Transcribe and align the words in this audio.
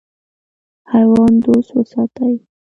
حیوان 0.91 1.31
دوست 1.43 1.69
وساتئ. 1.75 2.33